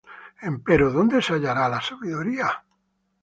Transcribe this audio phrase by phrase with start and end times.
[0.49, 2.49] Empero ¿dónde se hallará la sabiduría?